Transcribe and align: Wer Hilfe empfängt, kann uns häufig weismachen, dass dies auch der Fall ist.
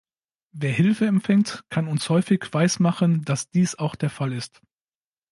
Wer 0.51 0.71
Hilfe 0.71 1.05
empfängt, 1.05 1.61
kann 1.69 1.87
uns 1.87 2.09
häufig 2.09 2.51
weismachen, 2.53 3.23
dass 3.23 3.51
dies 3.51 3.75
auch 3.75 3.95
der 3.95 4.09
Fall 4.09 4.33
ist. 4.33 4.59